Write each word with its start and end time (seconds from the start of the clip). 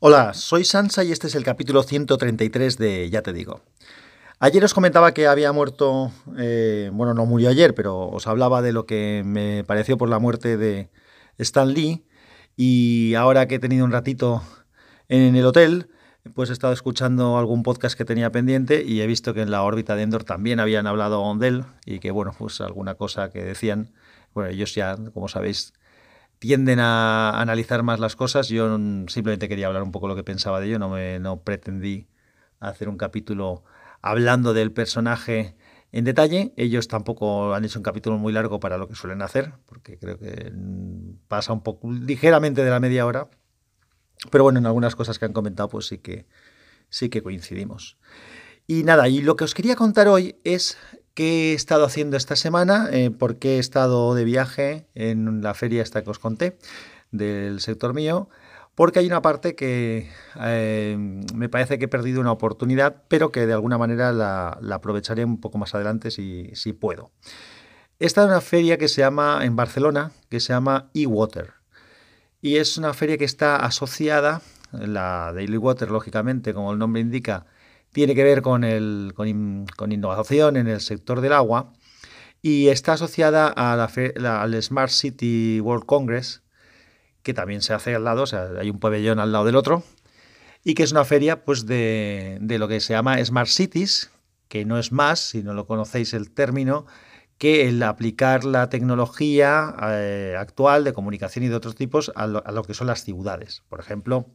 Hola, 0.00 0.32
soy 0.32 0.64
Sansa 0.64 1.02
y 1.02 1.10
este 1.10 1.26
es 1.26 1.34
el 1.34 1.42
capítulo 1.42 1.82
133 1.82 2.78
de 2.78 3.10
Ya 3.10 3.20
te 3.22 3.32
digo. 3.32 3.62
Ayer 4.38 4.62
os 4.62 4.72
comentaba 4.72 5.12
que 5.12 5.26
había 5.26 5.50
muerto, 5.50 6.12
eh, 6.38 6.88
bueno, 6.92 7.14
no 7.14 7.26
murió 7.26 7.48
ayer, 7.48 7.74
pero 7.74 8.06
os 8.06 8.28
hablaba 8.28 8.62
de 8.62 8.72
lo 8.72 8.86
que 8.86 9.24
me 9.26 9.64
pareció 9.64 9.98
por 9.98 10.08
la 10.08 10.20
muerte 10.20 10.56
de 10.56 10.88
Stan 11.38 11.74
Lee 11.74 12.04
y 12.56 13.14
ahora 13.14 13.48
que 13.48 13.56
he 13.56 13.58
tenido 13.58 13.84
un 13.84 13.90
ratito 13.90 14.40
en 15.08 15.34
el 15.34 15.44
hotel, 15.44 15.90
pues 16.32 16.50
he 16.50 16.52
estado 16.52 16.72
escuchando 16.72 17.36
algún 17.36 17.64
podcast 17.64 17.98
que 17.98 18.04
tenía 18.04 18.30
pendiente 18.30 18.84
y 18.84 19.00
he 19.00 19.06
visto 19.08 19.34
que 19.34 19.42
en 19.42 19.50
la 19.50 19.64
órbita 19.64 19.96
de 19.96 20.02
Endor 20.02 20.22
también 20.22 20.60
habían 20.60 20.86
hablado 20.86 21.36
de 21.38 21.48
él 21.48 21.64
y 21.84 21.98
que, 21.98 22.12
bueno, 22.12 22.36
pues 22.38 22.60
alguna 22.60 22.94
cosa 22.94 23.30
que 23.30 23.42
decían, 23.42 23.92
bueno, 24.32 24.48
ellos 24.48 24.76
ya, 24.76 24.96
como 25.12 25.26
sabéis, 25.26 25.72
tienden 26.38 26.80
a 26.80 27.40
analizar 27.40 27.82
más 27.82 28.00
las 28.00 28.16
cosas. 28.16 28.48
Yo 28.48 28.68
simplemente 29.08 29.48
quería 29.48 29.66
hablar 29.66 29.82
un 29.82 29.92
poco 29.92 30.08
lo 30.08 30.16
que 30.16 30.24
pensaba 30.24 30.60
de 30.60 30.68
ello, 30.68 30.78
no, 30.78 30.88
me, 30.88 31.18
no 31.18 31.40
pretendí 31.42 32.08
hacer 32.60 32.88
un 32.88 32.96
capítulo 32.96 33.64
hablando 34.02 34.54
del 34.54 34.72
personaje 34.72 35.56
en 35.92 36.04
detalle. 36.04 36.52
Ellos 36.56 36.88
tampoco 36.88 37.54
han 37.54 37.64
hecho 37.64 37.78
un 37.78 37.82
capítulo 37.82 38.18
muy 38.18 38.32
largo 38.32 38.60
para 38.60 38.78
lo 38.78 38.88
que 38.88 38.94
suelen 38.94 39.22
hacer, 39.22 39.52
porque 39.66 39.98
creo 39.98 40.18
que 40.18 40.52
pasa 41.28 41.52
un 41.52 41.62
poco 41.62 41.90
ligeramente 41.90 42.64
de 42.64 42.70
la 42.70 42.80
media 42.80 43.06
hora. 43.06 43.28
Pero 44.30 44.44
bueno, 44.44 44.58
en 44.58 44.66
algunas 44.66 44.96
cosas 44.96 45.18
que 45.18 45.24
han 45.24 45.32
comentado, 45.32 45.68
pues 45.68 45.86
sí 45.86 45.98
que, 45.98 46.26
sí 46.88 47.08
que 47.08 47.22
coincidimos. 47.22 47.98
Y 48.66 48.82
nada, 48.82 49.08
y 49.08 49.22
lo 49.22 49.36
que 49.36 49.44
os 49.44 49.54
quería 49.54 49.76
contar 49.76 50.08
hoy 50.08 50.36
es 50.44 50.76
¿Qué 51.18 51.50
he 51.50 51.54
estado 51.54 51.84
haciendo 51.84 52.16
esta 52.16 52.36
semana? 52.36 52.90
Eh, 52.92 53.10
porque 53.10 53.56
he 53.56 53.58
estado 53.58 54.14
de 54.14 54.22
viaje 54.22 54.86
en 54.94 55.42
la 55.42 55.52
feria 55.52 55.82
esta 55.82 56.04
que 56.04 56.10
os 56.10 56.20
conté 56.20 56.56
del 57.10 57.58
sector 57.58 57.92
mío, 57.92 58.28
porque 58.76 59.00
hay 59.00 59.08
una 59.08 59.20
parte 59.20 59.56
que 59.56 60.12
eh, 60.40 60.96
me 61.34 61.48
parece 61.48 61.76
que 61.76 61.86
he 61.86 61.88
perdido 61.88 62.20
una 62.20 62.30
oportunidad, 62.30 63.02
pero 63.08 63.32
que 63.32 63.46
de 63.48 63.52
alguna 63.52 63.78
manera 63.78 64.12
la, 64.12 64.60
aprovecharé 64.70 65.24
un 65.24 65.40
poco 65.40 65.58
más 65.58 65.74
adelante 65.74 66.12
si, 66.12 66.72
puedo. 66.78 67.10
He 67.98 68.06
estado 68.06 68.28
en 68.28 68.34
una 68.34 68.40
feria 68.40 68.78
que 68.78 68.86
se 68.86 69.00
llama, 69.00 69.40
en 69.42 69.56
Barcelona, 69.56 70.12
que 70.28 70.38
se 70.38 70.52
llama 70.52 70.88
eWater. 70.94 71.54
Y 72.40 72.58
es 72.58 72.78
una 72.78 72.94
feria 72.94 73.18
que 73.18 73.24
está 73.24 73.56
asociada, 73.56 74.40
la 74.70 75.32
Daily 75.34 75.56
Water, 75.56 75.90
lógicamente, 75.90 76.54
como 76.54 76.70
el 76.70 76.78
nombre 76.78 77.00
indica, 77.00 77.46
tiene 77.92 78.14
que 78.14 78.24
ver 78.24 78.42
con, 78.42 78.64
el, 78.64 79.12
con, 79.14 79.92
innovación 79.92 80.56
en 80.56 80.68
el 80.68 80.80
sector 80.80 81.20
del 81.20 81.32
agua 81.32 81.72
y 82.42 82.68
está 82.68 82.92
asociada 82.92 83.48
al 83.48 84.62
Smart 84.62 84.90
City 84.90 85.60
World 85.60 85.86
Congress, 85.86 86.42
que 87.22 87.34
también 87.34 87.62
se 87.62 87.74
hace 87.74 87.94
al 87.94 88.04
lado, 88.04 88.22
o 88.22 88.26
sea, 88.26 88.48
hay 88.60 88.70
un 88.70 88.78
pabellón 88.78 89.18
al 89.18 89.32
lado 89.32 89.44
del 89.44 89.56
otro, 89.56 89.82
y 90.64 90.74
que 90.74 90.82
es 90.82 90.92
una 90.92 91.04
feria 91.04 91.44
pues, 91.44 91.66
de, 91.66 92.38
de 92.40 92.58
lo 92.58 92.68
que 92.68 92.80
se 92.80 92.92
llama 92.92 93.22
Smart 93.24 93.48
Cities, 93.48 94.10
que 94.48 94.64
no 94.64 94.78
es 94.78 94.92
más, 94.92 95.20
si 95.20 95.42
no 95.42 95.52
lo 95.52 95.66
conocéis 95.66 96.14
el 96.14 96.30
término, 96.30 96.86
que 97.38 97.68
el 97.68 97.82
aplicar 97.82 98.44
la 98.44 98.68
tecnología 98.68 99.74
eh, 99.80 100.36
actual 100.38 100.84
de 100.84 100.92
comunicación 100.92 101.44
y 101.44 101.48
de 101.48 101.54
otros 101.54 101.76
tipos 101.76 102.12
a 102.16 102.24
a 102.24 102.52
lo, 102.52 102.62
que 102.64 102.74
son 102.74 102.88
las 102.88 103.04
ciudades. 103.04 103.62
Por 103.68 103.80
ejemplo, 103.80 104.26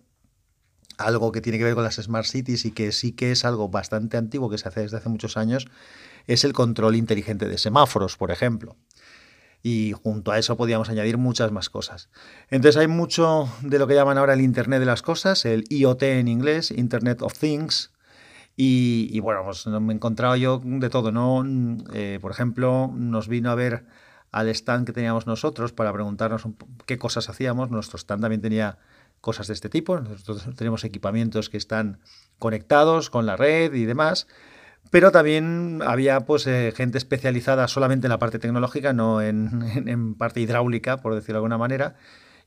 algo 0.98 1.32
que 1.32 1.42
tiene 1.42 1.58
que 1.58 1.64
ver 1.64 1.76
con 1.76 1.84
las 1.84 1.96
Smart 1.96 2.26
Cities 2.26 2.66
y 2.66 2.72
que 2.72 2.92
sí 2.92 3.12
que 3.14 3.32
es 3.32 3.46
algo 3.46 3.70
bastante 3.70 4.18
antiguo 4.18 4.50
que 4.50 4.58
se 4.58 4.68
hace 4.68 4.82
desde 4.82 4.98
hace 4.98 5.10
muchos 5.10 5.38
años, 5.38 5.68
es 6.28 6.44
el 6.44 6.54
control 6.54 6.96
inteligente 6.96 7.48
de 7.48 7.58
semáforos, 7.58 8.18
por 8.18 8.32
ejemplo. 8.32 8.76
Y 9.62 9.94
junto 10.04 10.32
a 10.32 10.40
eso 10.40 10.58
podíamos 10.58 10.90
añadir 10.90 11.18
muchas 11.18 11.52
más 11.52 11.70
cosas. 11.70 12.10
Entonces 12.50 12.80
hay 12.80 12.88
mucho 12.88 13.48
de 13.62 13.80
lo 13.80 13.88
que 13.88 13.96
llaman 13.96 14.18
ahora 14.18 14.34
el 14.34 14.42
Internet 14.42 14.82
de 14.82 14.86
las 14.86 15.02
Cosas, 15.02 15.46
el 15.46 15.64
IoT 15.70 16.04
en 16.04 16.28
inglés, 16.28 16.72
Internet 16.72 17.22
of 17.22 17.38
Things. 17.38 17.92
Y, 18.56 19.20
bueno, 19.22 19.42
pues 19.46 19.66
me 19.66 19.94
he 19.94 19.96
encontrado 19.96 20.36
yo 20.36 20.62
de 20.64 20.90
todo, 20.90 21.12
¿no? 21.12 21.44
Eh, 21.94 22.20
por 22.22 22.32
ejemplo, 22.32 22.92
nos 22.94 23.28
vino 23.28 23.50
a 23.50 23.56
ver 23.56 23.86
al 24.32 24.50
stand 24.50 24.86
que 24.86 24.94
teníamos 24.94 25.28
nosotros 25.28 25.74
para 25.74 25.92
preguntarnos 25.94 26.44
qué 26.86 26.98
cosas 27.00 27.30
hacíamos. 27.30 27.72
Nuestro 27.72 27.98
stand 27.98 28.22
también 28.22 28.42
tenía 28.42 28.78
cosas 29.24 29.48
de 29.48 29.54
este 29.54 29.70
tipo. 29.70 29.98
Nosotros 30.02 30.54
tenemos 30.58 30.84
equipamientos 30.84 31.50
que 31.50 31.56
están 31.56 32.00
conectados 32.40 33.10
con 33.10 33.26
la 33.26 33.38
red 33.38 33.74
y 33.74 33.86
demás. 33.86 34.28
Pero 34.92 35.12
también 35.12 35.80
había 35.86 36.26
pues, 36.26 36.46
eh, 36.46 36.74
gente 36.76 36.98
especializada 36.98 37.70
solamente 37.70 38.06
en 38.06 38.10
la 38.10 38.20
parte 38.20 38.38
tecnológica, 38.38 38.92
no 38.92 39.22
en, 39.22 40.16
parte 40.18 40.42
hidráulica, 40.42 40.98
por 40.98 41.16
decirlo 41.16 41.36
de 41.36 41.38
alguna 41.38 41.58
manera. 41.58 41.96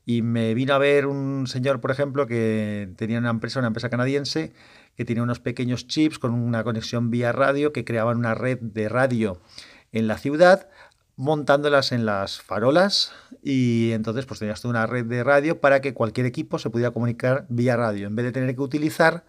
Y 0.05 0.21
me 0.21 0.53
vino 0.53 0.75
a 0.75 0.77
ver 0.77 1.07
un 1.07 1.47
señor, 1.47 1.81
por 1.81 1.89
ejemplo, 1.89 2.27
que 2.27 2.93
tenía 2.95 3.17
una 3.17 3.31
empresa, 3.31 3.57
una 3.57 3.69
empresa 3.69 3.89
canadiense, 3.89 4.53
que 4.95 5.03
tenía 5.03 5.23
unos 5.23 5.39
pequeños 5.39 5.87
chips 5.87 6.19
con 6.19 6.31
una 6.31 6.63
conexión 6.63 7.09
vía 7.09 7.31
radio 7.31 7.73
que 7.73 7.85
creaban 7.85 8.17
una 8.17 8.35
red 8.35 8.59
de 8.61 8.87
radio 8.87 9.41
en 9.91 10.05
la 10.05 10.19
ciudad 10.19 10.69
montándolas 11.17 11.91
en 11.91 12.05
las 12.05 12.39
farolas 12.39 13.11
y 13.43 13.91
entonces 13.91 14.25
pues 14.25 14.39
tenías 14.39 14.63
una 14.65 14.85
red 14.85 15.05
de 15.05 15.23
radio 15.23 15.59
para 15.59 15.81
que 15.81 15.93
cualquier 15.93 16.27
equipo 16.27 16.59
se 16.59 16.69
pudiera 16.69 16.91
comunicar 16.91 17.45
vía 17.49 17.75
radio. 17.75 18.07
En 18.07 18.15
vez 18.15 18.23
de 18.25 18.31
tener 18.31 18.55
que 18.55 18.61
utilizar 18.61 19.25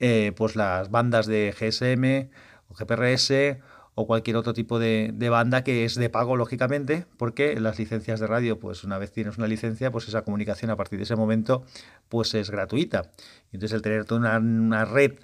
eh, 0.00 0.32
pues 0.34 0.56
las 0.56 0.90
bandas 0.90 1.26
de 1.26 1.54
GSM 1.56 2.30
o 2.68 2.74
GPRS 2.74 3.58
o 3.94 4.06
cualquier 4.06 4.36
otro 4.36 4.54
tipo 4.54 4.78
de, 4.78 5.12
banda 5.30 5.62
que 5.62 5.84
es 5.84 5.94
de 5.94 6.08
pago 6.08 6.36
lógicamente 6.36 7.04
porque 7.18 7.60
las 7.60 7.78
licencias 7.78 8.18
de 8.18 8.26
radio 8.26 8.58
pues 8.58 8.82
una 8.82 8.96
vez 8.96 9.12
tienes 9.12 9.36
una 9.36 9.46
licencia 9.46 9.92
pues 9.92 10.08
esa 10.08 10.22
comunicación 10.22 10.70
a 10.70 10.76
partir 10.76 10.98
de 10.98 11.02
ese 11.02 11.16
momento 11.16 11.64
pues 12.08 12.32
es 12.32 12.50
gratuita. 12.50 13.10
Entonces 13.52 13.76
el 13.76 13.82
tener 13.82 14.06
toda 14.06 14.20
una, 14.20 14.38
una 14.38 14.84
red 14.86 15.18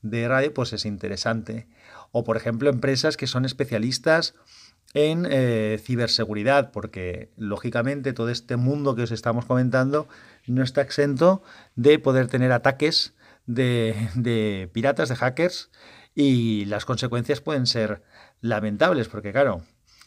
de 0.00 0.26
radio 0.28 0.54
pues 0.54 0.72
es 0.72 0.86
interesante. 0.86 1.68
O 2.10 2.24
por 2.24 2.38
ejemplo 2.38 2.70
empresas 2.70 3.18
que 3.18 3.26
son 3.26 3.44
especialistas 3.44 4.34
en 4.94 5.26
eh, 5.30 5.80
ciberseguridad, 5.82 6.70
porque 6.70 7.30
lógicamente 7.36 8.12
todo 8.12 8.28
este 8.28 8.56
mundo 8.56 8.94
que 8.94 9.02
os 9.02 9.10
estamos 9.10 9.46
comentando 9.46 10.06
no 10.46 10.62
está 10.62 10.82
exento 10.82 11.42
de 11.76 11.98
poder 11.98 12.26
tener 12.26 12.52
ataques 12.52 13.14
de, 13.46 14.68
piratas, 14.72 15.08
de 15.08 15.16
hackers, 15.16 15.70
y 16.14 16.66
las 16.66 16.84
consecuencias 16.84 17.40
pueden 17.40 17.66
ser 17.66 18.02
lamentables, 18.40 19.08
porque 19.08 19.32
claro, 19.32 19.62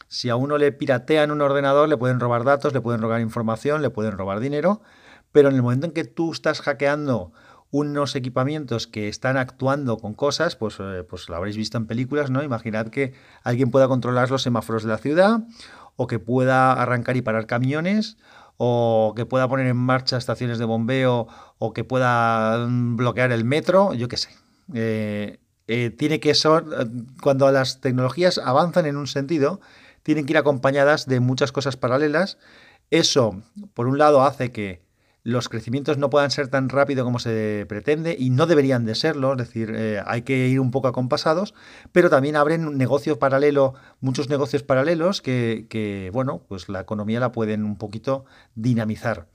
si 0.08 0.28
a 0.28 0.36
uno 0.36 0.56
le 0.56 0.70
piratean 0.70 1.32
un 1.32 1.40
ordenador, 1.40 1.88
le 1.88 1.96
pueden 1.96 2.20
robar 2.20 2.44
datos, 2.44 2.72
le 2.72 2.80
pueden 2.80 3.00
robar 3.00 3.20
información, 3.20 3.82
le 3.82 3.90
pueden 3.90 4.16
robar 4.16 4.38
dinero, 4.38 4.82
pero 5.32 5.48
en 5.48 5.56
el 5.56 5.62
momento 5.62 5.86
en 5.86 5.92
que 5.92 6.04
tú 6.04 6.32
estás 6.32 6.60
hackeando 6.60 7.32
unos 7.76 8.16
equipamientos 8.16 8.86
que 8.86 9.08
están 9.08 9.36
actuando 9.36 9.98
con 9.98 10.14
cosas, 10.14 10.56
pues, 10.56 10.78
eh, 10.80 11.04
pues 11.08 11.28
lo 11.28 11.36
habréis 11.36 11.58
visto 11.58 11.76
en 11.76 11.86
películas, 11.86 12.30
¿no? 12.30 12.42
Imaginad 12.42 12.88
que 12.88 13.12
alguien 13.42 13.70
pueda 13.70 13.86
controlar 13.86 14.30
los 14.30 14.42
semáforos 14.42 14.82
de 14.82 14.88
la 14.88 14.98
ciudad, 14.98 15.40
o 15.96 16.06
que 16.06 16.18
pueda 16.18 16.72
arrancar 16.72 17.18
y 17.18 17.22
parar 17.22 17.46
camiones, 17.46 18.16
o 18.56 19.12
que 19.14 19.26
pueda 19.26 19.46
poner 19.46 19.66
en 19.66 19.76
marcha 19.76 20.16
estaciones 20.16 20.58
de 20.58 20.64
bombeo, 20.64 21.28
o 21.58 21.72
que 21.74 21.84
pueda 21.84 22.66
mm, 22.66 22.96
bloquear 22.96 23.30
el 23.30 23.44
metro, 23.44 23.92
yo 23.92 24.08
qué 24.08 24.16
sé. 24.16 24.30
Eh, 24.72 25.38
eh, 25.68 25.90
tiene 25.90 26.18
que 26.18 26.34
ser, 26.34 26.64
cuando 27.20 27.50
las 27.52 27.82
tecnologías 27.82 28.38
avanzan 28.38 28.86
en 28.86 28.96
un 28.96 29.06
sentido, 29.06 29.60
tienen 30.02 30.24
que 30.24 30.32
ir 30.32 30.38
acompañadas 30.38 31.04
de 31.06 31.20
muchas 31.20 31.52
cosas 31.52 31.76
paralelas. 31.76 32.38
Eso, 32.90 33.42
por 33.74 33.86
un 33.86 33.98
lado, 33.98 34.22
hace 34.22 34.50
que 34.50 34.85
los 35.26 35.48
crecimientos 35.48 35.98
no 35.98 36.08
puedan 36.08 36.30
ser 36.30 36.46
tan 36.46 36.68
rápido 36.68 37.04
como 37.04 37.18
se 37.18 37.66
pretende 37.68 38.14
y 38.16 38.30
no 38.30 38.46
deberían 38.46 38.84
de 38.84 38.94
serlo, 38.94 39.32
es 39.32 39.38
decir, 39.38 39.72
eh, 39.74 40.00
hay 40.06 40.22
que 40.22 40.46
ir 40.46 40.60
un 40.60 40.70
poco 40.70 40.86
acompasados, 40.86 41.52
pero 41.90 42.08
también 42.08 42.36
abren 42.36 42.78
negocios 42.78 43.18
paralelo, 43.18 43.74
muchos 44.00 44.28
negocios 44.28 44.62
paralelos 44.62 45.22
que, 45.22 46.10
bueno, 46.12 46.44
pues 46.46 46.68
la 46.68 46.78
economía 46.78 47.18
la 47.18 47.32
pueden 47.32 47.64
un 47.64 47.76
poquito 47.76 48.24
dinamizar. 48.54 49.26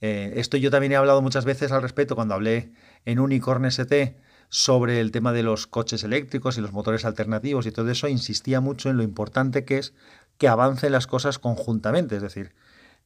Eh, 0.00 0.32
esto 0.38 0.56
yo 0.56 0.72
también 0.72 0.90
he 0.90 0.96
hablado 0.96 1.22
muchas 1.22 1.44
veces 1.44 1.70
al 1.70 1.82
respecto 1.82 2.16
cuando 2.16 2.34
hablé 2.34 2.72
en 3.04 3.20
Unicorn 3.20 3.64
ST 3.66 4.16
sobre 4.48 4.98
el 4.98 5.12
tema 5.12 5.32
de 5.32 5.44
los 5.44 5.68
coches 5.68 6.02
eléctricos 6.02 6.58
y 6.58 6.62
los 6.62 6.72
motores 6.72 7.04
alternativos 7.04 7.66
y 7.66 7.70
todo 7.70 7.88
eso, 7.92 8.08
insistía 8.08 8.60
mucho 8.60 8.90
en 8.90 8.96
lo 8.96 9.04
importante 9.04 9.64
que 9.64 9.78
es 9.78 9.94
que 10.36 10.48
avancen 10.48 10.90
las 10.90 11.06
cosas 11.06 11.38
conjuntamente, 11.38 12.16
es 12.16 12.22
decir, 12.22 12.56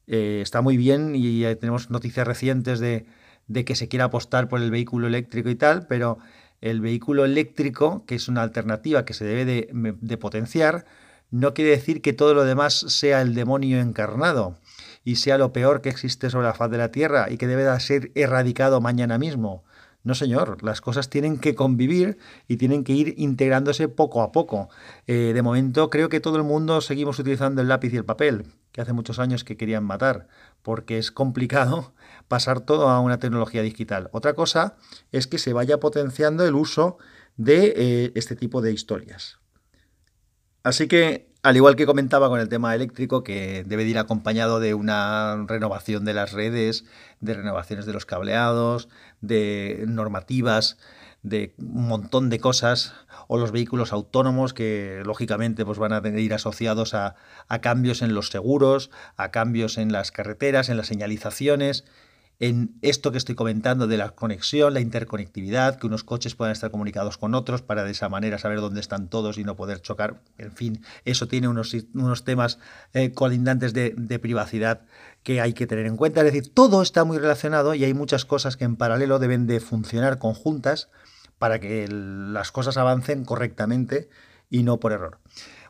eh, 0.07 0.39
está 0.41 0.61
muy 0.61 0.77
bien 0.77 1.13
y 1.15 1.43
tenemos 1.55 1.89
noticias 1.89 2.25
recientes 2.25 2.79
de, 2.79 3.05
que 3.65 3.75
se 3.75 3.89
quiera 3.89 4.05
apostar 4.05 4.47
por 4.47 4.61
el 4.61 4.71
vehículo 4.71 5.07
eléctrico 5.07 5.49
y 5.49 5.55
tal, 5.55 5.85
pero 5.87 6.17
el 6.61 6.81
vehículo 6.81 7.25
eléctrico, 7.25 8.05
que 8.05 8.15
es 8.15 8.27
una 8.29 8.41
alternativa 8.41 9.05
que 9.05 9.13
se 9.13 9.25
debe 9.25 9.45
de, 9.45 10.17
potenciar, 10.17 10.85
no 11.29 11.53
quiere 11.53 11.71
decir 11.71 12.01
que 12.01 12.13
todo 12.13 12.33
lo 12.33 12.45
demás 12.45 12.73
sea 12.87 13.21
el 13.21 13.35
demonio 13.35 13.81
encarnado 13.81 14.57
y 15.03 15.17
sea 15.17 15.37
lo 15.37 15.51
peor 15.51 15.81
que 15.81 15.89
existe 15.89 16.29
sobre 16.29 16.47
la 16.47 16.53
faz 16.53 16.71
de 16.71 16.77
la 16.77 16.91
Tierra 16.91 17.27
y 17.29 17.37
que 17.37 17.47
debe 17.47 17.63
de 17.63 17.79
ser 17.81 18.11
erradicado 18.15 18.79
mañana 18.79 19.17
mismo. 19.17 19.63
No, 20.03 20.15
señor, 20.15 20.63
las 20.63 20.79
cosas 20.79 21.09
tienen 21.09 21.37
que 21.37 21.53
convivir 21.53 22.17
y 22.47 22.55
tienen 22.55 22.85
que 22.85 22.93
ir 22.93 23.13
integrándose 23.17 23.89
poco 23.89 24.21
a 24.21 24.31
poco. 24.31 24.69
Eh, 25.05 25.31
de 25.33 25.41
momento 25.41 25.89
creo 25.89 26.07
que 26.07 26.21
todo 26.21 26.37
el 26.37 26.43
mundo 26.43 26.79
seguimos 26.79 27.19
utilizando 27.19 27.61
el 27.61 27.67
lápiz 27.67 27.93
y 27.93 27.97
el 27.97 28.05
papel 28.05 28.45
que 28.77 28.81
hace 28.81 28.93
muchos 28.93 29.17
años 29.17 29.43
que 29.43 29.57
querían 29.57 29.83
matar, 29.83 30.27
porque 30.61 30.99
es 30.99 31.11
complicado 31.11 31.95
pasar 32.27 32.59
todo 32.59 32.89
a 32.89 32.99
una 32.99 33.17
tecnología 33.17 33.63
digital. 33.63 34.07
Otra 34.11 34.35
cosa 34.35 34.75
es 35.11 35.25
que 35.25 35.39
se 35.39 35.51
vaya 35.51 35.79
potenciando 35.79 36.45
el 36.45 36.53
uso 36.53 36.99
de 37.37 37.73
eh, 37.75 38.11
este 38.13 38.35
tipo 38.35 38.61
de 38.61 38.71
historias. 38.71 39.39
Así 40.61 40.87
que, 40.87 41.33
al 41.47 41.55
igual 41.55 41.77
que 41.77 41.85
comentaba 41.85 42.27
con 42.27 42.41
el 42.41 42.49
tema 42.49 42.75
eléctrico, 42.75 43.23
que 43.23 43.63
debe 43.65 43.85
ir 43.85 43.97
acompañado 43.97 44.59
de 44.59 44.73
una 44.73 45.45
renovación 45.47 46.03
de 46.03 46.13
las 46.13 46.33
redes, 46.33 46.83
de 47.21 47.35
renovaciones 47.35 47.85
de 47.85 47.93
los 47.93 48.05
cableados, 48.05 48.89
de 49.21 49.85
normativas, 49.87 50.77
de 51.23 51.53
un 51.57 51.87
montón 51.87 52.29
de 52.29 52.41
cosas, 52.41 52.93
o 53.29 53.37
los 53.37 53.53
vehículos 53.53 53.93
autónomos 53.93 54.53
que 54.53 55.01
lógicamente 55.05 55.63
pues, 55.63 55.77
van 55.79 55.93
a 55.93 56.05
ir 56.19 56.33
asociados 56.33 56.93
a, 56.93 57.15
a 57.47 57.59
cambios 57.59 58.01
en 58.01 58.13
los 58.13 58.27
seguros, 58.27 58.91
a 59.15 59.31
cambios 59.31 59.77
en 59.77 59.93
las 59.93 60.11
carreteras, 60.11 60.67
en 60.67 60.75
las 60.75 60.87
señalizaciones, 60.87 61.85
en 62.39 62.77
esto 62.81 63.11
que 63.11 63.17
estoy 63.17 63.33
comentando 63.35 63.87
de 63.87 63.97
la 63.97 64.11
conexión, 64.11 64.73
la 64.73 64.79
interconectividad, 64.79 65.79
que 65.79 65.87
unos 65.87 66.03
coches 66.03 66.35
puedan 66.35 66.51
estar 66.51 66.69
comunicados 66.69 67.17
con 67.17 67.33
otros 67.33 67.63
para 67.63 67.83
de 67.83 67.91
esa 67.91 68.09
manera 68.09 68.37
saber 68.37 68.61
dónde 68.61 68.79
están 68.79 69.09
todos 69.09 69.37
y 69.37 69.43
no 69.43 69.55
poder 69.55 69.81
chocar. 69.81 70.21
En 70.37 70.51
fin, 70.51 70.83
eso 71.03 71.27
tiene 71.27 71.47
unos, 71.47 71.75
unos 71.95 72.23
temas 72.23 72.59
eh, 72.93 73.11
colindantes 73.11 73.73
de, 73.73 73.93
de, 73.97 74.19
privacidad 74.19 74.81
que 75.23 75.41
hay 75.41 75.53
que 75.53 75.65
tener 75.65 75.87
en 75.87 75.97
cuenta. 75.97 76.21
Es 76.21 76.31
decir, 76.31 76.53
todo 76.53 76.83
está 76.83 77.03
muy 77.05 77.17
relacionado 77.17 77.73
y 77.73 77.83
hay 77.83 77.93
muchas 77.95 78.25
cosas 78.25 78.55
que 78.55 78.65
en 78.65 78.75
paralelo 78.75 79.17
deben 79.17 79.47
de 79.47 79.59
funcionar 79.59 80.19
conjuntas 80.19 80.89
para 81.39 81.59
que 81.59 81.87
las 81.87 82.51
cosas 82.51 82.77
avancen 82.77 83.25
correctamente 83.25 84.09
y 84.49 84.63
no 84.63 84.79
por 84.79 84.91
error. 84.91 85.19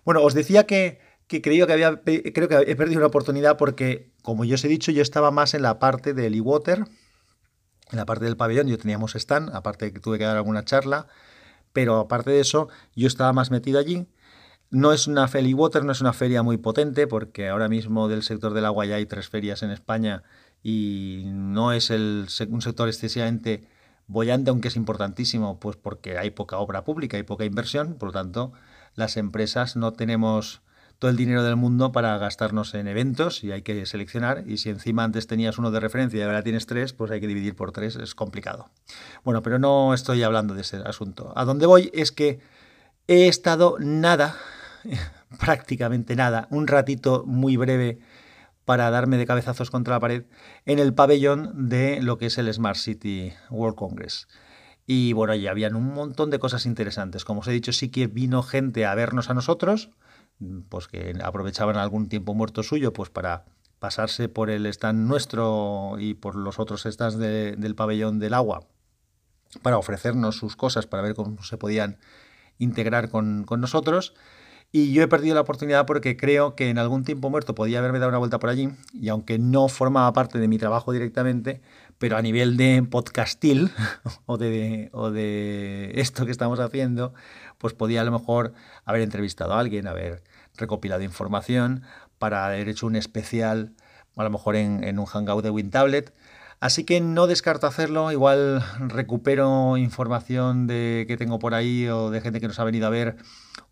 Bueno, 0.05 0.21
os 0.21 0.33
decía 0.33 0.65
que, 0.65 0.99
creo 1.27 1.67
que 1.67 1.73
había 1.73 2.01
creo 2.03 2.47
que 2.47 2.55
he 2.67 2.75
perdido 2.75 2.99
una 2.99 3.07
oportunidad 3.07 3.57
porque, 3.57 4.11
como 4.21 4.45
yo 4.45 4.55
os 4.55 4.63
he 4.63 4.67
dicho, 4.67 4.91
yo 4.91 5.01
estaba 5.01 5.31
más 5.31 5.53
en 5.53 5.61
la 5.61 5.79
parte 5.79 6.13
del 6.13 6.35
e-water, 6.35 6.85
en 7.91 7.97
la 7.97 8.05
parte 8.05 8.25
del 8.25 8.37
pabellón, 8.37 8.67
yo 8.67 8.77
teníamos 8.77 9.15
stand, 9.15 9.55
aparte 9.55 9.85
de 9.85 9.93
que 9.93 9.99
tuve 9.99 10.17
que 10.17 10.25
dar 10.25 10.37
alguna 10.37 10.65
charla, 10.65 11.07
pero 11.73 11.97
aparte 11.99 12.31
de 12.31 12.39
eso, 12.39 12.69
yo 12.95 13.07
estaba 13.07 13.33
más 13.33 13.51
metido 13.51 13.79
allí. 13.79 14.07
No 14.69 14.91
es 14.91 15.07
una 15.07 15.27
feria 15.29 15.55
water, 15.55 15.85
no 15.85 15.93
es 15.93 16.01
una 16.01 16.11
feria 16.11 16.43
muy 16.43 16.57
potente, 16.57 17.07
porque 17.07 17.47
ahora 17.47 17.69
mismo 17.69 18.09
del 18.09 18.23
sector 18.23 18.53
del 18.53 18.65
agua 18.65 18.85
ya 18.85 18.95
hay 18.95 19.05
tres 19.05 19.29
ferias 19.29 19.63
en 19.63 19.71
España 19.71 20.23
y 20.61 21.23
no 21.27 21.71
es 21.71 21.89
el, 21.89 22.27
un 22.49 22.61
sector 22.61 22.89
excesivamente 22.89 23.69
bollante, 24.07 24.49
aunque 24.49 24.67
es 24.69 24.75
importantísimo, 24.75 25.59
pues 25.59 25.77
porque 25.77 26.17
hay 26.17 26.31
poca 26.31 26.57
obra 26.57 26.83
pública 26.83 27.17
y 27.17 27.23
poca 27.23 27.45
inversión, 27.45 27.95
por 27.95 28.09
lo 28.09 28.13
tanto, 28.13 28.51
las 28.95 29.15
empresas 29.15 29.75
no 29.77 29.93
tenemos 29.93 30.61
todo 30.99 31.11
el 31.11 31.17
dinero 31.17 31.43
del 31.43 31.55
mundo 31.55 31.91
para 31.91 32.17
gastarnos 32.17 32.73
en 32.73 32.87
eventos 32.87 33.43
y 33.43 33.51
hay 33.51 33.61
que 33.61 33.85
seleccionar. 33.85 34.43
Y 34.47 34.57
si 34.57 34.69
encima 34.69 35.03
antes 35.03 35.27
tenías 35.27 35.57
uno 35.57 35.71
de 35.71 35.79
referencia 35.79 36.19
y 36.19 36.23
ahora 36.23 36.43
tienes 36.43 36.65
tres, 36.65 36.93
pues 36.93 37.11
hay 37.11 37.19
que 37.19 37.27
dividir 37.27 37.55
por 37.55 37.71
tres, 37.71 37.95
es 37.95 38.15
complicado. 38.15 38.69
Bueno, 39.23 39.41
pero 39.43 39.59
no 39.59 39.93
estoy 39.93 40.23
hablando 40.23 40.53
de 40.53 40.61
ese 40.61 40.77
asunto. 40.77 41.33
A 41.35 41.45
donde 41.45 41.65
voy 41.65 41.91
es 41.93 42.11
que 42.11 42.39
he 43.07 43.27
estado 43.27 43.77
nada, 43.79 44.35
prácticamente 45.39 46.15
nada, 46.15 46.47
un 46.49 46.67
ratito 46.67 47.23
muy 47.25 47.57
breve 47.57 47.99
para 48.65 48.89
darme 48.89 49.17
de 49.17 49.25
cabezazos 49.25 49.71
contra 49.71 49.93
la 49.93 49.99
pared 50.01 50.25
en 50.65 50.79
el 50.79 50.93
pabellón 50.93 51.69
de 51.69 52.01
lo 52.01 52.17
que 52.17 52.25
es 52.25 52.37
el 52.37 52.53
Smart 52.53 52.77
City 52.77 53.33
World 53.49 53.77
Congress. 53.77 54.27
Y 54.85 55.13
bueno, 55.13 55.33
allí 55.33 55.47
habían 55.47 55.75
un 55.75 55.93
montón 55.93 56.31
de 56.31 56.39
cosas 56.39 56.65
interesantes. 56.65 57.23
Como 57.23 57.41
os 57.41 57.47
he 57.47 57.51
dicho, 57.51 57.71
sí 57.71 57.89
que 57.89 58.07
vino 58.07 58.41
gente 58.41 58.85
a 58.85 58.95
vernos 58.95 59.29
a 59.29 59.33
nosotros, 59.33 59.91
pues 60.69 60.87
que 60.87 61.13
aprovechaban 61.23 61.77
algún 61.77 62.09
tiempo 62.09 62.33
muerto 62.33 62.63
suyo, 62.63 62.93
pues 62.93 63.09
para 63.09 63.45
pasarse 63.79 64.29
por 64.29 64.49
el 64.49 64.65
stand 64.65 65.07
nuestro 65.07 65.95
y 65.99 66.13
por 66.15 66.35
los 66.35 66.59
otros 66.59 66.83
stands 66.83 67.17
del 67.17 67.75
pabellón 67.75 68.19
del 68.19 68.33
agua, 68.33 68.67
para 69.61 69.77
ofrecernos 69.77 70.35
sus 70.37 70.55
cosas, 70.55 70.87
para 70.87 71.03
ver 71.03 71.15
cómo 71.15 71.41
se 71.43 71.57
podían 71.57 71.97
integrar 72.57 73.09
con, 73.09 73.43
con 73.43 73.61
nosotros. 73.61 74.13
Y 74.71 74.91
yo 74.91 75.01
he 75.01 75.07
perdido 75.07 75.35
la 75.35 75.41
oportunidad 75.41 75.85
porque 75.85 76.17
creo 76.17 76.55
que 76.55 76.69
en 76.69 76.77
algún 76.77 77.05
tiempo 77.05 77.29
muerto 77.29 77.55
podía 77.55 77.79
haberme 77.79 77.99
dado 77.99 78.09
una 78.09 78.17
vuelta 78.17 78.39
por 78.39 78.49
allí 78.49 78.69
y 78.93 79.07
aunque 79.07 79.39
no 79.39 79.69
formaba 79.69 80.11
parte 80.11 80.39
de 80.39 80.47
mi 80.49 80.57
trabajo 80.57 80.91
directamente, 80.91 81.61
pero 81.99 82.17
a 82.17 82.21
nivel 82.21 82.57
de 82.57 82.83
podcastil 82.83 83.71
o 84.25 84.37
de, 84.37 84.89
o 84.93 85.11
de 85.11 85.91
esto 85.95 86.25
que 86.25 86.31
estamos 86.31 86.59
haciendo, 86.59 87.13
pues 87.57 87.73
podía 87.73 88.01
a 88.01 88.03
lo 88.03 88.11
mejor 88.11 88.53
haber 88.85 89.01
entrevistado 89.01 89.53
a 89.53 89.59
alguien, 89.59 89.87
haber 89.87 90.23
recopilado 90.55 91.03
información 91.03 91.83
para 92.19 92.45
haber 92.45 92.69
hecho 92.69 92.87
un 92.87 92.95
especial, 92.95 93.73
a 94.15 94.23
lo 94.23 94.29
mejor 94.29 94.55
en, 94.55 94.83
en 94.83 94.99
un 94.99 95.05
hangout 95.05 95.43
de 95.43 95.49
WinTablet. 95.49 96.13
Así 96.59 96.85
que 96.85 97.01
no 97.01 97.27
descarto 97.27 97.67
hacerlo, 97.67 98.11
igual 98.11 98.63
recupero 98.79 99.77
información 99.77 100.65
de 100.65 101.05
que 101.07 101.15
tengo 101.15 101.37
por 101.37 101.53
ahí 101.53 101.87
o 101.87 102.09
de 102.09 102.19
gente 102.19 102.39
que 102.39 102.47
nos 102.47 102.59
ha 102.59 102.63
venido 102.63 102.87
a 102.87 102.89
ver 102.89 103.17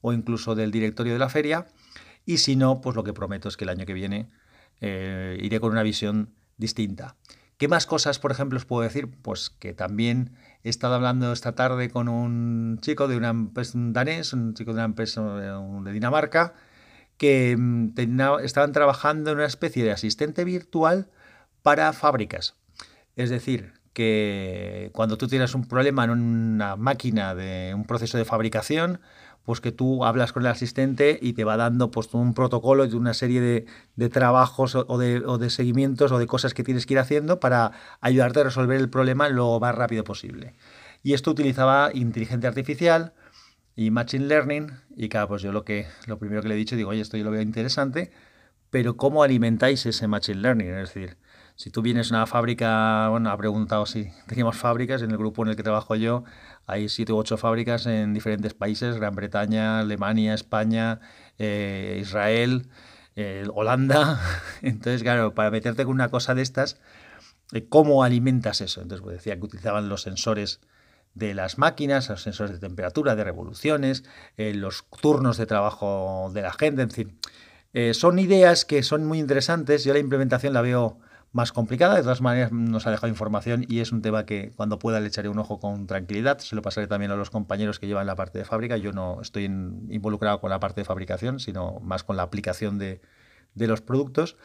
o 0.02 0.14
incluso 0.14 0.54
del 0.54 0.72
directorio 0.72 1.14
de 1.14 1.20
la 1.20 1.30
feria. 1.30 1.66
Y 2.26 2.38
si 2.38 2.56
no, 2.56 2.82
pues 2.82 2.96
lo 2.96 3.04
que 3.04 3.14
prometo 3.14 3.50
es 3.50 3.58
que 3.58 3.64
el 3.64 3.70
año 3.70 3.86
que 3.86 3.94
viene 3.94 4.30
eh, 4.82 5.38
iré 5.42 5.60
con 5.60 5.72
una 5.72 5.84
visión 5.84 6.30
distinta. 6.58 7.16
¿Qué 7.58 7.68
más 7.68 7.86
cosas, 7.86 8.20
por 8.20 8.32
ejemplo, 8.32 8.58
os 8.58 8.66
puedo 8.66 8.82
decir? 8.82 9.10
Pues 9.22 9.50
que 9.50 9.74
también 9.74 10.32
he 10.64 10.70
estado 10.70 10.96
hablando 10.96 11.32
esta 11.32 11.56
tarde 11.56 11.90
con 11.90 12.10
un 12.10 12.80
chico 12.82 13.08
de 13.08 13.16
una 13.16 13.30
empresa, 13.30 13.78
un 13.78 13.94
danés, 13.94 14.34
un 14.34 14.54
chico 14.54 14.72
de 14.72 14.76
una 14.76 14.86
empresa 14.86 15.22
de 15.24 15.92
Dinamarca, 15.94 16.54
que 17.18 17.56
mm, 17.58 17.94
estaban 18.44 18.74
trabajando 18.74 19.32
en 19.32 19.38
una 19.38 19.46
especie 19.46 19.84
de 19.84 19.92
asistente 19.92 20.44
virtual 20.44 21.10
para 21.62 21.94
fábricas. 21.94 22.56
Es 23.16 23.30
decir, 23.30 23.74
que 23.94 24.90
cuando 24.94 25.18
tú 25.18 25.28
tienes 25.28 25.56
un 25.56 25.66
problema 25.66 26.04
en 26.04 26.10
una 26.10 26.76
máquina 26.76 27.34
de 27.34 27.74
un 27.74 27.86
proceso 27.86 28.18
de 28.18 28.26
fabricación, 28.26 29.00
pues 29.46 29.62
que 29.62 29.72
tú 29.72 30.04
hablas 30.04 30.34
con 30.34 30.44
el 30.44 30.48
asistente 30.48 31.20
y 31.22 31.34
te 31.34 31.44
va 31.44 31.56
dando 31.56 31.92
pues 31.92 32.14
un 32.14 32.34
protocolo 32.34 32.88
de 32.88 32.96
una 32.96 33.14
serie 33.14 33.40
de, 33.96 34.10
trabajos 34.10 34.76
o 34.76 34.98
de, 34.98 35.24
o 35.26 35.38
de, 35.38 35.50
seguimientos 35.50 36.12
o 36.12 36.18
de 36.18 36.28
cosas 36.28 36.54
que 36.54 36.64
tienes 36.64 36.86
que 36.86 36.96
ir 36.96 37.00
haciendo 37.00 37.40
para 37.40 37.72
ayudarte 38.02 38.42
a 38.42 38.46
resolver 38.46 38.80
el 38.80 38.90
problema 38.90 39.30
lo 39.30 39.60
más 39.60 39.76
rápido 39.76 40.04
posible. 40.04 40.56
Y 41.04 41.14
esto 41.14 41.32
utilizaba 41.32 41.92
inteligencia 41.94 42.50
artificial 42.50 43.14
y 43.76 43.92
machine 43.92 44.26
learning 44.26 44.72
y 44.96 45.10
claro, 45.10 45.28
pues 45.28 45.44
yo 45.44 45.52
lo 45.52 45.64
que 45.64 45.86
lo 46.08 46.18
primero 46.18 46.42
que 46.42 46.48
le 46.48 46.56
he 46.56 46.58
dicho 46.58 46.76
digo, 46.76 46.90
oye, 46.90 47.02
esto 47.02 47.16
yo 47.16 47.24
lo 47.24 47.32
veo 47.32 47.42
interesante, 47.42 48.12
pero 48.72 48.98
¿cómo 48.98 49.22
alimentáis 49.22 49.86
ese 49.86 50.08
machine 50.08 50.42
learning? 50.42 50.70
Es 50.70 50.94
decir, 50.94 51.18
si 51.56 51.70
tú 51.70 51.82
vienes 51.82 52.12
a 52.12 52.16
una 52.16 52.28
fábrica, 52.28 53.10
bueno, 53.10 53.30
ha 53.30 53.38
preguntado 53.38 53.86
si 53.86 54.12
teníamos 54.28 54.58
fábricas, 54.58 55.02
en 55.02 55.12
el 55.12 55.18
grupo 55.18 55.44
en 55.44 55.50
el 55.50 55.56
que 55.56 55.64
trabajo 55.64 55.96
yo 55.96 56.24
hay 56.68 56.90
siete 56.90 57.14
u 57.14 57.18
ocho 57.18 57.38
fábricas 57.38 57.86
en 57.86 58.14
diferentes 58.14 58.54
países, 58.54 58.96
Gran 58.98 59.16
Bretaña, 59.16 59.80
Alemania, 59.80 60.34
España, 60.34 61.00
eh, 61.38 62.00
Israel, 62.02 62.70
eh, 63.16 63.46
Holanda. 63.54 64.20
Entonces, 64.62 65.04
claro, 65.04 65.36
para 65.36 65.52
meterte 65.52 65.86
con 65.86 65.94
una 65.94 66.10
cosa 66.10 66.34
de 66.34 66.42
estas, 66.42 66.80
eh, 67.54 67.68
¿cómo 67.70 68.04
alimentas 68.04 68.62
eso? 68.62 68.82
Entonces, 68.82 69.04
pues 69.04 69.18
decía 69.18 69.36
que 69.36 69.46
utilizaban 69.46 69.90
los 69.90 70.02
sensores 70.02 70.60
de 71.14 71.34
las 71.34 71.58
máquinas, 71.58 72.10
los 72.10 72.24
sensores 72.24 72.52
de 72.52 72.60
temperatura, 72.60 73.16
de 73.16 73.24
revoluciones, 73.24 74.04
los 74.36 74.84
turnos 75.02 75.38
de 75.38 75.46
trabajo 75.46 76.30
de 76.34 76.42
la 76.42 76.52
gente, 76.52 76.82
en 76.82 76.92
fin. 76.92 77.20
son 77.94 78.20
ideas 78.20 78.66
que 78.66 78.84
son 78.84 79.06
muy 79.06 79.20
interesantes. 79.20 79.86
Yo 79.86 79.94
la 79.94 80.00
implementación 80.00 80.54
la 80.54 80.62
veo 80.62 81.00
más 81.36 81.52
complicada. 81.52 81.96
De 81.96 82.02
todas 82.02 82.22
maneras, 82.22 82.54
nos 82.54 82.88
ha 82.88 82.92
dejado 82.92 83.10
información 83.10 83.66
y 83.68 83.82
es 83.82 83.92
un 83.92 84.02
tema 84.02 84.26
que 84.26 84.54
cuando 84.56 84.80
pueda 84.80 85.02
le 85.02 85.08
echaré 85.08 85.28
un 85.28 85.38
ojo 85.38 85.60
con 85.60 85.86
tranquilidad. 85.86 86.40
Se 86.40 86.56
lo 86.56 86.62
pasaré 86.62 86.88
también 86.88 87.12
a 87.12 87.18
los 87.18 87.30
compañeros 87.30 87.78
que 87.78 87.88
llevan 87.88 88.08
la 88.08 88.16
parte 88.16 88.40
de 88.40 88.46
fábrica. 88.46 88.78
Yo 88.78 88.94
no 88.94 89.20
estoy 89.22 89.44
involucrado 89.44 90.40
con 90.40 90.50
la 90.50 90.62
parte 90.62 90.80
de 90.80 90.86
fabricación, 90.86 91.42
sino 91.42 91.82
más 91.82 92.06
con 92.06 92.16
la 92.16 92.24
aplicación 92.24 92.78
de, 92.80 93.02
los 93.56 93.82
productos. 93.82 94.38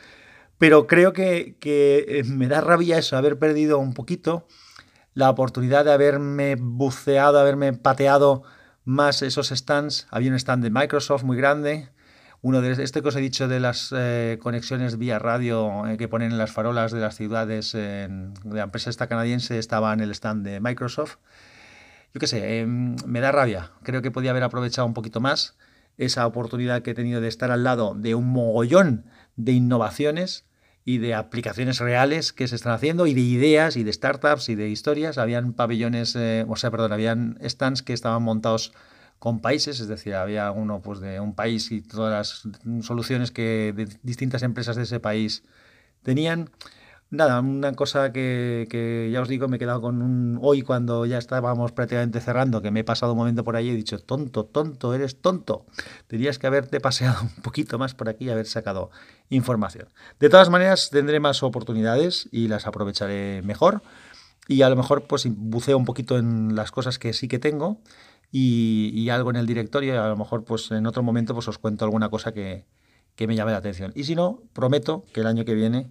Pero 0.59 0.89
creo 0.89 1.13
que, 1.13 1.57
eh, 1.63 2.25
me 2.25 2.49
da 2.49 2.61
rabia 2.61 2.99
eso, 2.99 3.17
haber 3.17 3.39
perdido 3.39 3.79
un 3.79 3.95
poquito 3.95 4.49
la 5.15 5.31
oportunidad 5.31 5.85
de 5.85 5.93
haberme 5.93 6.57
buceado, 6.57 7.39
haberme 7.39 7.73
pateado 7.73 8.43
más 8.85 9.23
esos 9.23 9.51
stands. 9.51 10.09
Había 10.11 10.31
un 10.31 10.37
stand 10.37 10.65
de 10.65 10.71
Microsoft 10.71 11.23
muy 11.23 11.37
grande, 11.37 11.91
uno 12.43 12.61
de 12.61 12.83
este 12.83 13.03
que 13.03 13.09
os 13.09 13.17
he 13.17 13.21
dicho 13.21 13.49
de 13.49 13.61
las 13.61 13.95
eh, 13.97 14.39
conexiones 14.43 14.99
vía 14.99 15.19
radio 15.19 15.87
eh, 15.87 15.97
que 15.97 16.09
ponen 16.09 16.33
en 16.33 16.39
las 16.39 16.53
farolas 16.53 16.93
de 16.93 17.01
las 17.01 17.17
ciudades 17.17 17.73
de 17.73 18.31
la 18.45 18.63
empresa 18.63 19.07
canadiense 19.07 19.59
estaba 19.59 19.93
en 19.93 20.01
el 20.01 20.11
stand 20.11 20.45
de 20.45 20.61
Microsoft. 20.61 21.17
Yo 22.13 22.19
qué 22.19 22.27
sé, 22.27 22.61
em, 22.61 22.97
me 23.07 23.21
da 23.21 23.31
rabia. 23.31 23.71
Creo 23.83 24.03
que 24.03 24.11
podía 24.11 24.31
haber 24.31 24.43
aprovechado 24.43 24.87
un 24.87 24.95
poquito 24.95 25.21
más 25.21 25.57
esa 25.97 26.27
oportunidad 26.27 26.83
que 26.83 26.93
he 26.93 26.95
tenido 26.95 27.21
de 27.21 27.29
estar 27.29 27.51
al 27.51 27.63
lado 27.63 27.95
de 27.95 28.15
un 28.15 28.27
mogollón 28.29 29.05
de 29.37 29.53
innovaciones 29.53 30.47
y 30.85 30.99
de 30.99 31.15
aplicaciones 31.15 31.79
reales 31.79 32.33
que 32.33 32.49
se 32.49 32.57
están 32.57 32.73
haciendo 32.73 33.07
y 33.07 33.15
de 33.15 33.21
ideas 33.21 33.77
y 33.77 33.85
de 33.85 33.93
startups 33.93 34.49
y 34.49 34.55
de 34.55 34.71
historias. 34.71 35.19
Habían 35.19 35.53
pabellones, 35.53 36.17
eh, 36.17 36.45
o 36.49 36.57
sea, 36.57 36.71
perdón, 36.71 36.93
habían 36.93 37.39
stands 37.45 37.83
que 37.83 37.93
estaban 37.93 38.23
montados 38.23 38.73
con 39.21 39.41
países, 39.41 39.81
es 39.81 39.87
decir, 39.87 40.15
había 40.15 40.51
uno 40.51 40.81
pues, 40.81 40.99
de 40.99 41.21
un 41.21 41.35
país 41.35 41.71
y 41.71 41.83
todas 41.83 42.11
las 42.11 42.85
soluciones 42.85 43.31
que 43.31 43.87
distintas 44.03 44.43
empresas 44.43 44.77
de 44.77 44.83
ese 44.83 44.99
país 44.99 45.45
tenían. 46.03 46.51
Nada, 47.11 47.41
una 47.41 47.75
cosa 47.75 48.13
que, 48.13 49.11
ya 49.13 49.21
os 49.21 49.29
digo, 49.29 49.47
me 49.47 49.57
he 49.57 49.59
quedado 49.59 49.83
con 49.83 50.01
un... 50.01 50.39
Hoy 50.41 50.63
cuando 50.63 51.05
ya 51.05 51.19
estábamos 51.19 51.73
prácticamente 51.73 52.21
cerrando, 52.21 52.63
que 52.63 52.71
me 52.71 52.81
he 52.81 52.85
pasado 52.85 53.13
un 53.13 53.19
momento 53.19 53.45
por 53.45 53.57
ahí 53.57 53.67
y 53.67 53.71
he 53.71 53.75
dicho, 53.75 53.99
tonto, 53.99 54.47
tonto, 54.47 54.95
eres 54.95 55.21
tonto. 55.21 55.67
Tenías 56.07 56.39
que 56.39 56.47
haberte 56.47 56.81
paseado 56.81 57.21
un 57.23 57.43
poquito 57.43 57.79
más 57.79 57.95
por 57.95 58.09
aquí 58.09 58.25
y 58.25 58.31
haber 58.31 58.47
sacado 58.47 58.91
información. 59.29 59.89
De 60.19 60.31
todas 60.31 60.49
maneras, 60.49 60.89
tendré 60.89 61.21
más 61.21 61.43
oportunidades 61.43 62.27
y 62.33 62.49
las 62.49 62.67
aprovecharé 62.67 63.43
mejor. 63.43 63.83
Y 64.49 64.63
a 64.63 64.71
lo 64.71 64.77
mejor 64.77 65.07
pues 65.07 65.27
buceo 65.29 65.77
un 65.77 65.85
poquito 65.85 66.17
en 66.17 66.55
las 66.57 66.71
cosas 66.71 66.99
que 66.99 67.13
sí 67.13 67.29
que 67.29 67.39
tengo 67.39 67.81
y, 68.33 69.09
algo 69.11 69.31
en 69.31 69.37
el 69.37 69.47
directorio 69.47 69.95
y 69.95 69.97
a 69.97 70.09
lo 70.09 70.17
mejor 70.17 70.45
pues 70.45 70.71
en 70.71 70.87
otro 70.87 71.03
momento 71.03 71.35
pues 71.35 71.49
os 71.49 71.59
cuento 71.59 71.85
alguna 71.85 72.09
cosa 72.09 72.33
que, 72.33 72.65
que 73.17 73.27
me 73.27 73.35
llame 73.35 73.53
la 73.53 73.59
atención. 73.59 73.93
Y 73.95 74.05
si 74.05 74.15
no, 74.15 74.43
prometo 74.53 75.05
que 75.13 75.21
el 75.21 75.27
año 75.27 75.45
que 75.45 75.55
viene 75.55 75.91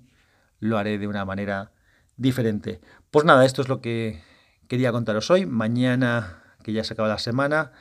lo 0.60 0.78
haré 0.78 0.98
de 0.98 1.08
una 1.08 1.26
manera 1.26 1.72
diferente. 2.18 2.82
Pues 3.12 3.26
nada, 3.26 3.46
esto 3.46 3.62
es 3.62 3.70
lo 3.70 3.82
que 3.82 4.22
quería 4.68 4.92
contaros 4.92 5.30
hoy. 5.32 5.46
Mañana, 5.46 6.44
que 6.64 6.74
ya 6.74 6.84
se 6.84 6.94
acaba 6.94 7.10
la 7.10 7.18
semana, 7.18 7.72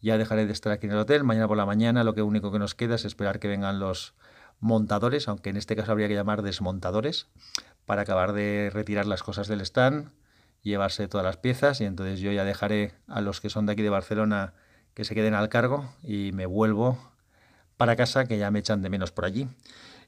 ya 0.00 0.18
dejaré 0.18 0.46
de 0.46 0.52
estar 0.52 0.72
aquí 0.72 0.86
en 0.86 0.92
el 0.92 0.98
hotel. 0.98 1.24
Mañana 1.24 1.48
por 1.48 1.56
la 1.56 1.66
mañana 1.66 2.04
lo 2.04 2.14
que 2.14 2.22
único 2.22 2.52
que 2.52 2.58
nos 2.58 2.74
queda 2.74 2.96
es 2.96 3.04
esperar 3.04 3.40
que 3.40 3.48
vengan 3.48 3.80
los 3.80 4.14
montadores, 4.60 5.28
aunque 5.28 5.50
en 5.50 5.56
este 5.56 5.76
caso 5.76 5.92
habría 5.92 6.08
que 6.08 6.14
llamar 6.14 6.42
desmontadores, 6.42 7.28
para 7.86 8.02
acabar 8.02 8.32
de 8.32 8.70
retirar 8.72 9.06
las 9.06 9.22
cosas 9.22 9.48
del 9.48 9.60
stand, 9.60 10.10
llevarse 10.64 11.06
todas 11.06 11.24
las 11.24 11.36
piezas 11.36 11.80
y 11.80 11.84
entonces 11.84 12.20
yo 12.20 12.32
ya 12.32 12.44
dejaré 12.44 12.92
a 13.06 13.20
los 13.20 13.40
que 13.40 13.50
son 13.50 13.66
de 13.66 13.72
aquí 13.72 13.82
de 13.82 13.90
Barcelona 13.90 14.54
que 14.94 15.04
se 15.04 15.14
queden 15.14 15.34
al 15.34 15.48
cargo 15.48 15.92
y 16.02 16.32
me 16.32 16.46
vuelvo 16.46 16.98
para 17.76 17.96
casa 17.96 18.26
que 18.26 18.38
ya 18.38 18.50
me 18.50 18.60
echan 18.60 18.82
de 18.82 18.90
menos 18.90 19.12
por 19.12 19.24
allí 19.24 19.48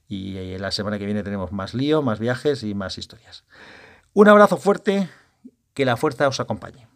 y 0.08 0.36
eh, 0.36 0.58
la 0.58 0.70
semana 0.70 0.98
que 0.98 1.06
viene 1.06 1.22
tenemos 1.22 1.52
más 1.52 1.75
lío, 1.75 2.02
más 2.02 2.18
viajes 2.18 2.62
y 2.62 2.75
más 2.75 2.98
historias. 2.98 3.44
Un 4.12 4.28
abrazo 4.28 4.56
fuerte, 4.56 5.08
que 5.75 5.84
la 5.84 5.96
fuerza 5.96 6.28
os 6.28 6.40
acompañe. 6.40 6.86